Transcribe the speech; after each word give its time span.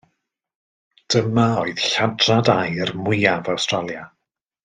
Dyma 1.15 1.43
oedd 1.65 1.83
lladrad 1.89 2.51
aur 2.55 2.95
mwyaf 3.03 3.53
Awstralia. 3.55 4.05